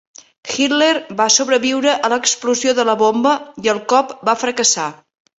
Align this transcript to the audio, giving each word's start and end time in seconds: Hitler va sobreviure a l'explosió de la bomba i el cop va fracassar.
Hitler 0.51 0.87
va 1.17 1.25
sobreviure 1.33 1.91
a 2.07 2.09
l'explosió 2.13 2.73
de 2.79 2.85
la 2.89 2.95
bomba 3.01 3.33
i 3.65 3.69
el 3.75 3.83
cop 3.93 4.15
va 4.31 4.35
fracassar. 4.45 4.87